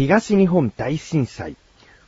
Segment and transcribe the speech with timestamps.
[0.00, 1.56] 東日本大震災、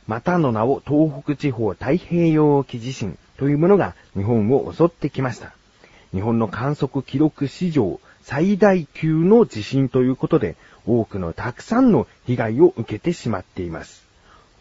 [0.07, 5.53] またの名を東北地方太平洋沖地震というものが日本を襲ってきました。
[6.11, 10.55] 日本の観測記録史上最大級の地震ということで、
[10.87, 14.03] 多くのたくさんの被害を受けてしまっています。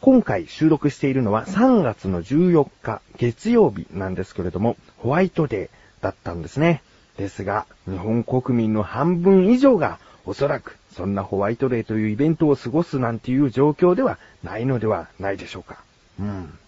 [0.03, 6.83] 今回収録しているのは3月の14日月曜日なんですけれども、ホワイトデーだったんですね。
[7.17, 15.83] ですが、日本国民の半分以上がおそらくそんなホワイトデーというイベントを過ごすなんていう状況ではないのではないでしょうか。
[16.21, 16.59] うん。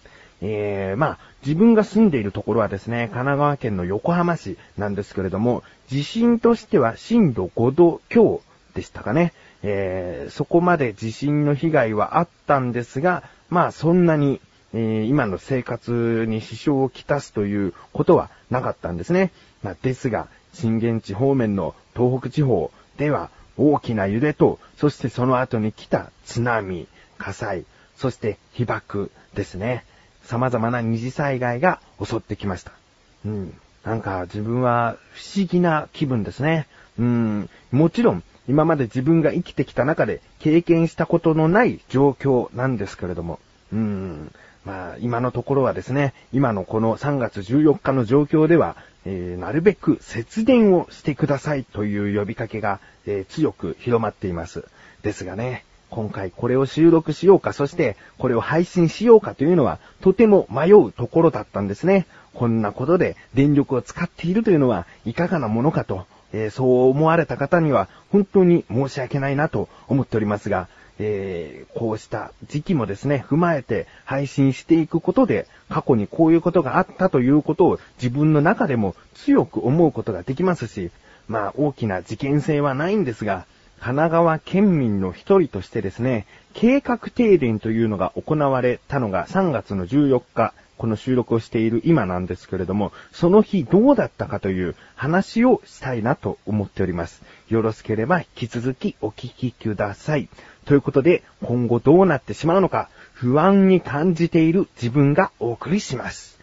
[0.40, 8.42] えー、まあ、自分が住んでいるところはですね、神奈川県の横浜市なんですけれども、地震としては震度5度強
[8.74, 9.32] でしたかね。
[9.62, 14.40] えー、そこまで地震の被害はあったんですが、まあそんなに、
[14.74, 19.30] えー、今の生活に支障をきたすということはなかったんですね。
[19.62, 26.86] まあ、ですが、震源地方面の東北地方では大きな揺れと、そしてその後に来た津波、
[27.18, 27.64] 火災、
[27.96, 29.84] そして被爆ですね。
[30.24, 32.72] 様々な二次災害が襲ってきました。
[33.24, 33.54] うん。
[33.84, 36.66] なんか自分は不思議な気分ですね。
[36.98, 37.50] うん。
[37.70, 43.38] もちろん今まで自分が生きてきた中で経験したことのない状況なんですけれども。
[43.72, 44.32] うん。
[44.64, 54.64] まあ、今のところはですね、今のこの3月14日の状況では、えー、なるべく節電をしてくださいという呼びかけが、えー、強く広まっています。
[55.02, 62.06] ですがね、今回これを収録しようか、そしてこれを配信しようかというのはとても迷うところだったんですね。
[62.32, 80.90] こんなことで電力を使っているというのはいかがなものかと、えー、そう思われた方には本当に申し訳ないなと思っておりますが、えー、こうした時期もですね、踏まえて配信していくことで、過去にこういうことがあったということを自分の中でも強く思うことができますし、
[81.28, 83.46] まあ大きな事件性はないんですが、
[83.80, 97.22] 神奈川県民の一人としてですね、計画停電というのが行われたのが3月の14日、この収録をしている今なんですけれども、その日どうだったかという話をしたいなと思っております。
[97.48, 100.28] よろしければ引き続きお聞きください。
[100.64, 106.38] ということで、今後どうなってしまうのか、不安に感じている自分がお送りします。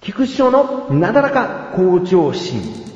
[0.00, 2.91] 菊師匠のなだらか向上心。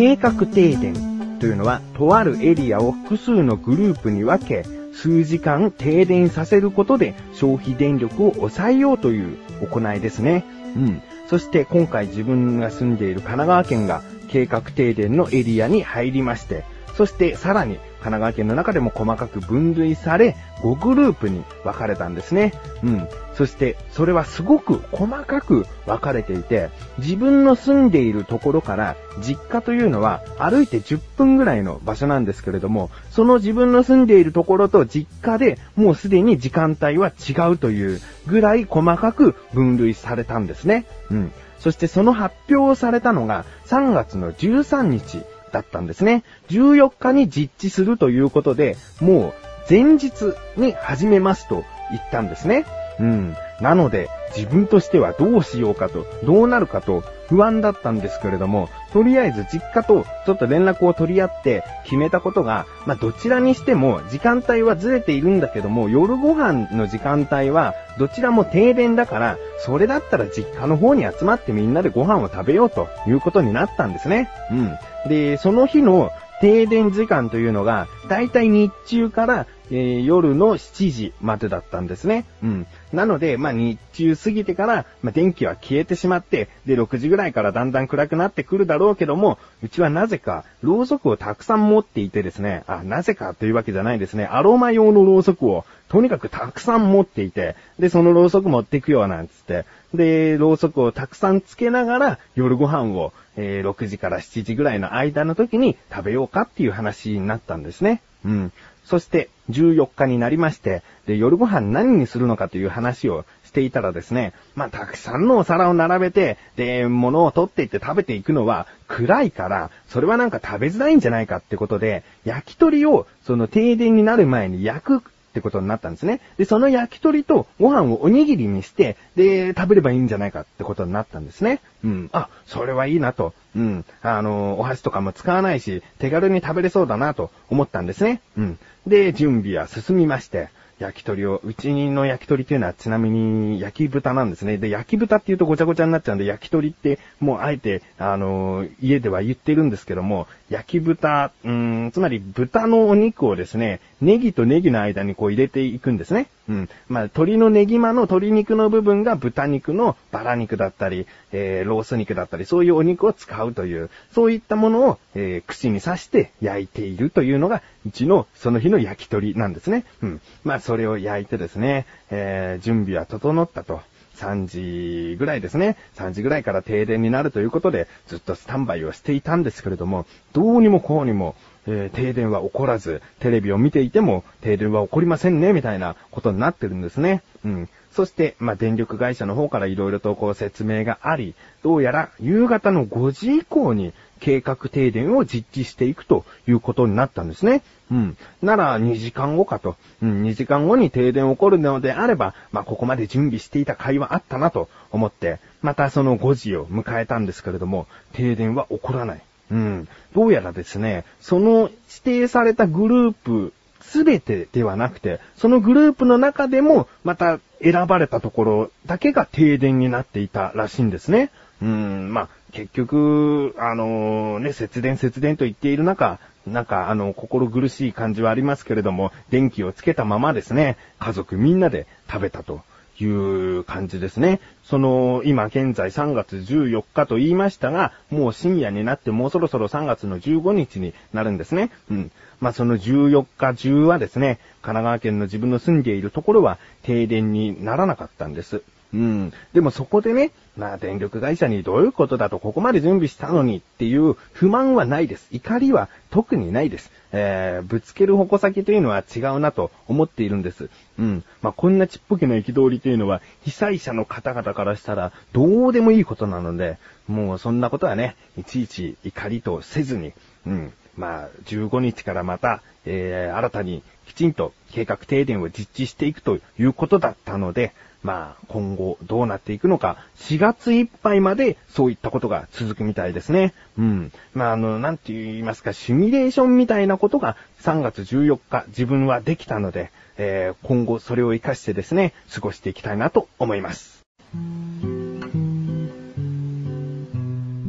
[0.00, 0.94] 計画停電
[1.40, 10.46] というのは、とあるエリアを複数のグループに分け、数時間停電させることで消費電力を抑えようという行いですね。
[10.74, 11.02] うん。
[11.28, 16.64] そして今回自分が住んでいる神奈川県が計画停電のエリアに入りまして、
[17.00, 22.52] そしてさらに神奈川県の中でも細かく分類され、5グループに分かれたんですね。
[22.82, 23.08] うん。
[23.32, 26.68] そして、それはすごく細かく分かれていて、
[26.98, 28.96] 自分の住んでいるところから
[29.26, 40.84] 実家というのは歩いて10分ぐらいの場所なんですけれども、その自分の住んでいるところと実家でもうすでに時間帯は違うというぐらい細かく分類されたんですね。
[41.10, 41.32] うん。
[41.60, 46.24] そしてその発表をされたのが3月の13日だったんですね。
[46.48, 49.34] 14日に実地するということで、もう
[49.68, 52.64] 前日に始めますと言ったんですね。
[53.00, 53.36] うん。
[53.60, 74.30] なので、自分としてはどうしようかと、どうなるかと不安だったんですけれども、とりあえず実家とちょっと連絡を取り合って決めたことが、まあ、どちらにしても時間帯はずれているんだけども、夜ご飯の時間帯はどちらも停電だから、それだったら実家の方に集まってみんなでご飯を食べようということになったんですね。
[74.50, 74.78] うん。
[75.08, 82.24] で、その日の停電時間というのが、だいたい日中からえー、夜の7時までだったんですね。
[82.42, 82.66] うん。
[82.92, 108.02] なので、まあ、日中過ぎてから、まあ、電気は消えてしまって、で、6時ぐらいからだんだん暗くなってくるだろうけども、うちはなぜか、ろうそくをたくさん持っていてですね、あ、なぜかというわけじゃないですね、アロマ用のろうそくを、とにかくたくさん持っていて、で、そのろうそく持っていくよ、なんつって、で、ろうそくをたくさんつけながら、夜ご飯を、えー、6時から7時ぐらいの間の時に食べようかっていう話になったんですね。
[108.24, 108.52] うん。
[108.84, 126.20] そして、14日になりまして、で、夜ご飯何にするのかという話をしていたらですね、まあ、たくさんのお皿を並べて、で、物を取っていって食べていくのは暗いから、それはなんか食べづらいんじゃないかってことで、焼き鳥を、その停電になる前に焼くってことになったんですね。
[126.38, 131.60] で、その焼き鳥とご飯をおにぎりにして、で、食べればいいんじゃないかってことになったんですね。
[131.84, 132.10] うん。
[132.12, 133.32] あ、それはいいなと。
[133.54, 133.84] うん。
[134.02, 138.20] あの、お箸とかも使わないし、手軽に食べれそうだなと思ったんですね。
[138.36, 138.58] うん。
[138.86, 140.48] で、準備は進みまして、
[140.80, 144.56] 焼き鳥を、うちの焼き鳥っていうのはちなみに焼き豚なんですね。
[144.56, 156.28] で、焼き豚って言うとごちゃごちゃになっちゃうんで、焼き鳥ってもうあえて、あのー、家では言ってるんですけども、焼き豚、うーん、つまり豚のお肉をですね、ネギとネギの間にこう入れていくんですね。
[156.50, 156.68] うん。
[156.88, 169.84] まあ、鶏のネギマの鶏肉の部分が豚肉のバラ肉だったり、えー、ロース肉だったり、そういうお肉を使うという、そういったものを、えー、串に刺して焼いているというのが、うちのその日の焼き鳥なんですね。
[170.02, 170.20] うん。
[170.42, 173.80] まあ、それを焼いてですね、えー、準備は整ったと。
[174.16, 175.78] 3時ぐらいですね。
[175.96, 180.04] 3時ぐらいから停電になるということで、ずっとスタンバイをしていたんですけれども、
[180.34, 181.36] どうにもこうにも、
[181.72, 187.22] えー、停電は起こらず、テレビを見ていても、停電は起こりませんね、みたいなことになってるんですね。
[187.44, 187.68] うん。
[187.92, 197.62] そして、まあ、電力会社の方から色々とこう説明があり、どうやら夕方の5時以降に計画停電を実施していくということになったんですね。
[197.90, 198.16] うん。
[198.42, 199.76] なら2時間後かと。
[200.02, 209.22] うん、2時間後に停電起こるのであれば、まあ、ここまで準備していた会はあったなと思って、またその5時を迎えたんですけれども、停電は起こらない。
[209.50, 209.88] うん。
[210.14, 221.30] どうやらですね、その指定されたグループすべてではなくて、そのグループの中でも、また選ばれたところだけが停電になっていたらしいんですね。
[221.60, 232.62] うん、まあ、結局、あのー、ね、節電節電と言っている中、なんか、あの、心苦しい感じはありますけれども、電気をつけたままですね、家族みんなで食べたと
[233.04, 234.40] いう感じですね。
[234.64, 241.70] その、今現在3月14日と言いましたが、もう深夜になってもうそろそろ3月の15日になるんですね。
[241.90, 242.10] うん。
[242.40, 248.62] まあ、その14日中はですね、神奈川県の自分の住んでいるところは停電にならなかったんです。
[248.92, 249.32] うん。
[249.52, 255.28] でもそこでね、まあ電力会社にどういうことだとここまで準備したのにっていう不満はないです。
[255.30, 256.90] 怒りは特にないです。
[257.12, 260.70] えー、ぶつける矛先というのは違うなと思っているんです。
[260.98, 261.24] うん。
[261.40, 270.12] まあこんなちっぽけな憤りというのは被災者の方々からしたらどうでもいいことなので、もうそんなことはね、いちいち怒りとせずに、
[270.46, 270.72] うん。
[271.00, 283.54] まあ、15日からまた、えー、新たにきちんと計画停電を実施していくということだったので、まあ、今後どうなっていくのか、4月いっぱいまでそういったことが続くみたいですね。
[283.78, 284.12] うん。
[284.34, 294.00] まあ、あの、なんて言いますか、シミュレーションみたいなことが3月14日自分はできたので、えー、今後それを活かしてですね、過ごしていきたいなと思います。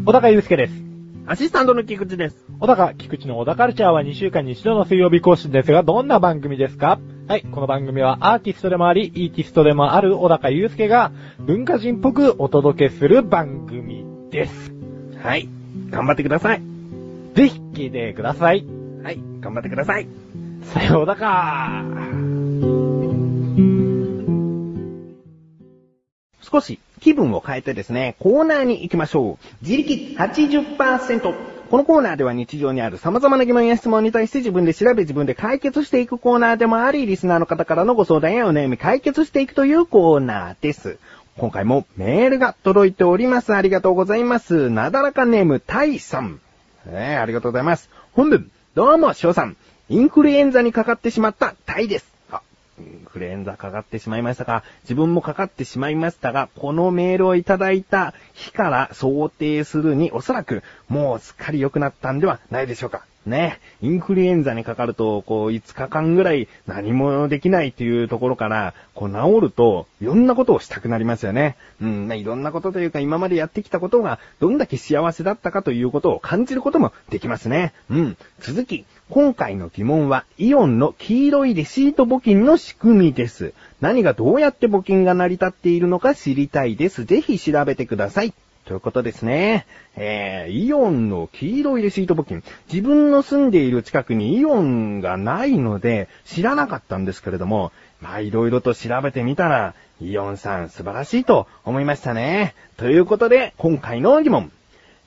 [0.06, 0.91] 小高祐介です。
[1.28, 2.46] アシスタントの菊池です。
[2.60, 7.00] 小高、菊池の小高カルチャーは2週間に一度の水曜日更新ですが、どんな番組ですか？
[7.28, 14.74] はい、この番組はアーティストでもあり、イーティストでもある小高祐介が文化人っぽくお届けする番組です。
[15.24, 15.48] はい、
[15.90, 16.62] 頑張ってください。
[17.36, 18.66] ぜひ聞いてください。
[19.04, 20.08] はい、頑張ってください。
[20.64, 21.86] さようだか
[26.42, 29.66] 少し気分を変えてですね、コーナーに行きましょう。
[29.66, 31.34] 自力80%。
[31.70, 41.00] このコーナーでは日常にある様々な疑問や質問に対して自分で調べ自分で解決していくコーナーでもあり、リスナーの方からのご相談やお悩み解決していくというコーナーです。
[41.38, 43.54] 今回もメールが届いております。
[43.56, 44.70] ありがとうございます。
[44.70, 46.40] なだらかネーム、タイさん。
[46.86, 47.90] えー、ありがとうございます。
[48.14, 49.56] 本文、どうも、翔さん。
[49.90, 52.11] インフルエンザにかかってしまったタイです。
[52.82, 54.64] インフルエンザかかってしまいましたか？
[54.84, 63.06] 自分もかかってしまいましたが、このメールをいただいた日から想定するにおそらくもうすっかり良くなったんではないでしょうか。
[63.26, 63.60] ね。
[63.82, 71.56] インフルエンザにかかると、こう、5日間ぐらい何もできないっていうところから、こう、治ると、いろんなことをしたくなりますよね。
[71.80, 77.74] うん、まあ、いろんなことというか、今までやってきたことが、どんだけ幸せだったかということを感じることもできますね。
[77.92, 78.18] うん。
[78.40, 83.54] 続き、今回の疑問は、イオンの黄色いレシート募金の仕組みです。
[83.82, 87.04] 何がどうやって募金が成り立っているのか知りたいです。
[87.04, 88.34] ぜひ調べてください。
[88.64, 89.66] ということですね。
[89.98, 92.42] えー、イオンの黄色いレシート募金。
[92.72, 102.56] 自分の住んでいる近くにイオンがないので、知らなかったんですけれども、まあ、いろいろと調べてみたら、イオンさん素晴らしいと思いましたね。
[102.78, 104.54] ということで、今回の疑問。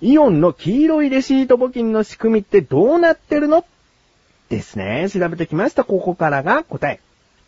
[0.02, 3.64] イオンの黄色いレシート募金の仕組みってどうなってるの？
[4.54, 5.08] ですね。
[5.10, 5.84] 調べてきました。
[5.84, 7.00] ここからが答え。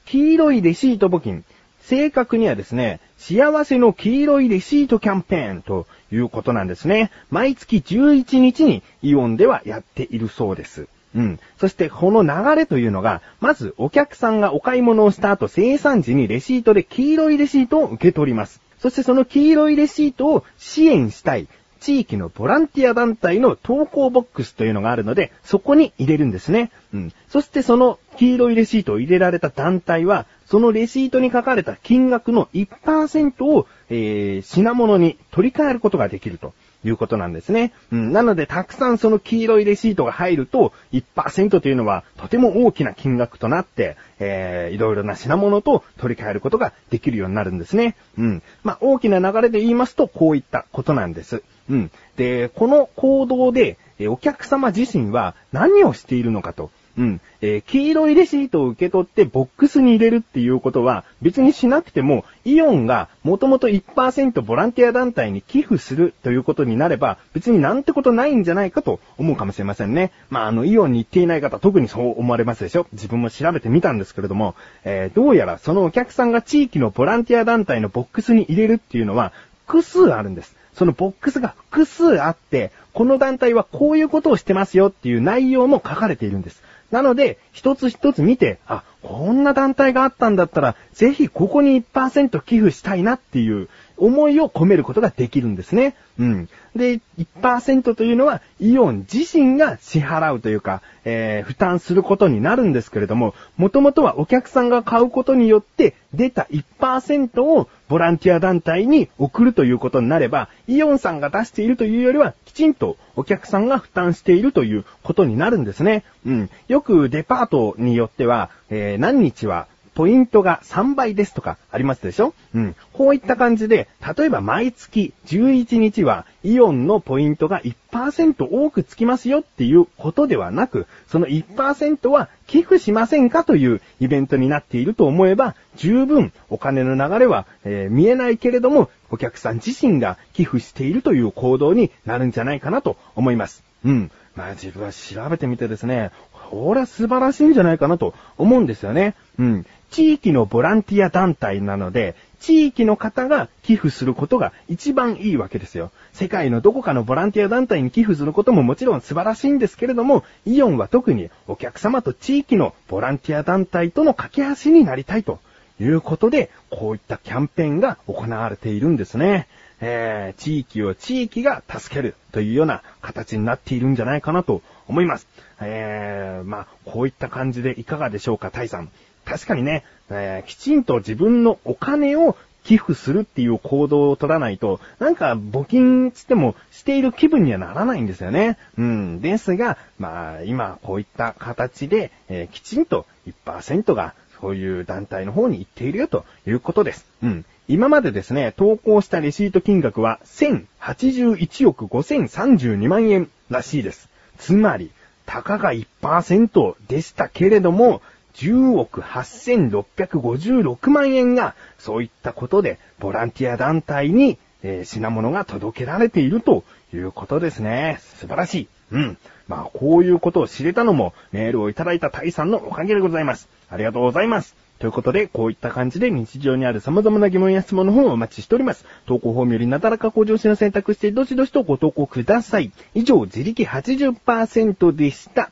[0.06, 1.44] 黄色いレシート募金。
[1.82, 7.12] 正確にはですね、幸せの黄色いレシートキャンペーンということなんですね。
[7.30, 10.88] 毎月11日にイオンではやっているそうです。
[11.14, 11.38] うん。
[11.58, 18.60] そして、この流れというのが、まず、お客さんがお買い物をした後、生産時にレシートで黄色いレシートを受け取ります。
[18.80, 21.46] そしてその黄色いレシートを支援したい
[21.86, 26.72] 地域のボランティア団体の投稿ボックスというのがあるので、そこに入れるんですね。
[26.92, 27.12] うん。
[27.28, 36.54] そしてその黄色いレシートを入れられた団体は、そのレシートに書かれた金額の1%を、えー、品物に取り替えることができると。
[36.84, 37.72] いうことなんですね。
[37.90, 38.12] うん。
[38.12, 47.96] なので、たくさんその黄色いレシートが入ると、1%というのはとても大きな金額となって、えー、いろいろな品物と取り替えることができるようになるんですね。
[48.18, 48.42] うん。
[48.62, 51.42] まあ、大きな流れで言いますと、こういったことなんです。
[51.70, 51.90] うん。
[52.16, 56.70] で、この行動で、えお客様自身は何をしているのかと。
[56.98, 57.20] うん。
[57.42, 70.10] えー黄色いレシートを受け取ってボックスに入れるっていうことは別にしなくても、イオンがもともと1%ボランティア団体に寄付するということになれば、別になんてことないんじゃないかと思うかもしれませんね。
[70.30, 74.54] まあ、あの、イオンに行っていない方、特にそう思われますでしょ自分も調べてみたんですけれども、
[74.84, 79.32] えーどうやらそのお客さんが地域のボランティア団体のボックスに入れるっていうのは、
[79.66, 80.54] 複数あるんです。
[80.76, 86.62] そのボックスが複数あって、この団体はこういうことをしてますよっていう内容も書かれているんです。
[86.90, 95.94] なので、一つ一つ見て、あ、こんな団体があったんだったら、ぜひここに1%寄付したいなっていう思いを込めることができるんですね。
[96.18, 96.48] うん。
[96.74, 116.04] で、1%というのは、イオン自身が支払うというか、えー負担することになるんですけれども、もともとはお客さんが買うことによって、出た1%をボランティア団体に送るということになれば、イオンさんが出しているというよりは、きちんとお客さんが負担しているということになるんですね。
[116.26, 116.50] うん。
[116.68, 122.34] よくデパートによっては、えー何日はポイントが3倍ですとかありますでしょ？
[122.54, 122.76] うん。
[122.92, 143.64] こういった感じで、例えば毎月11日はイオンのポイントが1%多くつきますよっていうことではなく、その1%は寄付しませんかというイベントになっていると思えば、十分お金の流れは、えー見えないけれども、お客さん自身が寄付しているという行動になるんじゃないかなと思います。
[143.82, 144.10] うん。
[144.34, 146.10] まあ自分は調べてみてですね、
[146.50, 149.14] これは素晴らしいんじゃないかなと思うんですよね。
[149.38, 149.66] うん。
[149.90, 155.90] 地域のボランティア団体なので、地域の方が寄付することが一番いいわけですよ。
[156.12, 165.40] 世界のどこかのボランティア団体に寄付することももちろん素晴らしいんですけれども、イオンは特にお客様と地域のボランティア団体との架け橋になりたいと
[165.80, 169.48] いうことで、こういったキャンペーンが行われているんですね。
[169.80, 175.26] えー、地域を地域が助けるというような形になっているんじゃないかなと思います。
[175.60, 178.90] えー、まあ、こういった感じでいかがでしょうか、タイさん。
[179.24, 188.58] 確かにね、えーきちんと自分のお金を寄付するっていう行動を取らないと、なんか募金つってもしている気分にはならないんですよね。
[188.76, 189.20] うん。
[189.20, 193.06] ですが、まあ、今こういった形で、えーきちんと
[193.46, 197.06] 1%がそういう団体の方に行っているよということです。
[197.22, 197.44] うん。
[197.68, 204.08] 今までですね、投稿したレシート金額は1081億5032万円らしいです。
[204.38, 204.90] つまり、
[205.26, 208.00] たかが1%でしたけれども、
[208.34, 217.98] 10億8656万円が、そういったことで、ボランティア団体に、えー品物が届けられているということですね。
[218.00, 218.68] 素晴らしい。
[218.92, 219.18] うん。
[219.48, 223.48] まあ、こういうことを知れたのも、メールをいただいたタイさんのおかげでございます。
[223.70, 224.65] ありがとうございます。
[224.78, 228.84] ということで、こういった感じで日常にある様々な疑問や質問の方をお待ちしております。
[229.06, 232.70] 投稿フォームよりなだらか向上心を選択して、どしどしとご投稿ください。
[232.94, 235.50] 以上、自力80%でした。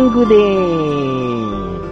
[0.00, 1.90] ングでー。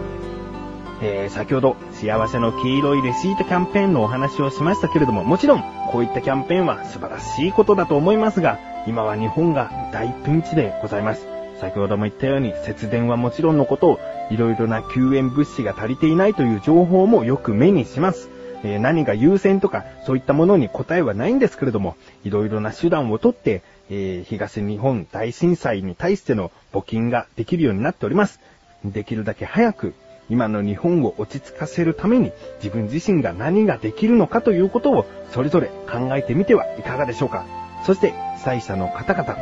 [1.00, 5.62] えー、先ほど、幸せの黄色いレシートキャンペーンのお話をしましたけれども、もちろん、
[5.93, 11.27] こういったキャンペーンは素晴らしいことだと思いますが、今は日本が大ピンチでございます。
[11.61, 14.00] 先ほども言ったように、節電はもちろんのこと、
[14.31, 18.31] いろいろな救援物資が足りていないという情報もよく目にします。
[18.65, 28.40] え何が優先とか、そういったものに答えはないんですけれども、いろいろな手段をとって、えー東日本大震災に対しての募金ができるようになっております。
[28.85, 29.95] できるだけ早く、
[30.30, 37.47] 今の日本を落ち着かせるために、自分自身が何ができるのかということを、それぞれ考えてみてはいかがでしょうか。
[37.85, 39.37] そして、被災者の方々、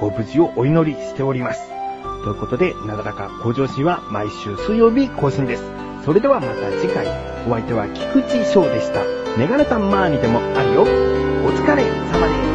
[0.00, 1.70] ご無事をお祈りしております。
[2.24, 5.62] ということで、なだらか向上心は毎週水曜日更新です。
[6.04, 7.06] それではまた次回、
[7.46, 9.04] お相手は菊池翔でした。
[9.38, 10.82] メガネタンマーにでもあるよ。
[10.82, 10.84] お
[11.50, 12.51] 疲れ様です。